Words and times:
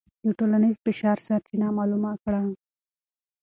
د 0.25 0.27
ټولنیز 0.39 0.75
فشار 0.85 1.17
سرچینه 1.27 1.67
معلومه 1.77 2.11
کړه. 2.23 2.41